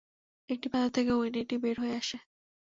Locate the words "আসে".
1.97-2.17